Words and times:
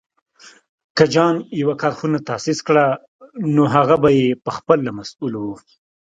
که 0.97 1.03
جان 1.13 1.35
يو 1.61 1.69
کارخونه 1.83 2.19
تاسيس 2.29 2.59
کړه، 2.67 2.85
نو 3.55 3.63
هغه 3.75 3.95
به 4.01 4.09
یې 4.19 4.27
پهخپله 4.45 4.91
مسوول 4.97 5.33
و. 5.37 5.43